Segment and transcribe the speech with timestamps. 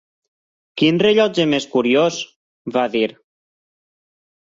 [0.81, 2.19] "Quin rellotge més curiós!",
[2.79, 3.07] va dir.